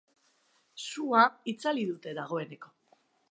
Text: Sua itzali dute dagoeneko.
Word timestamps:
Sua 0.85 1.25
itzali 1.53 1.85
dute 1.91 2.17
dagoeneko. 2.21 2.73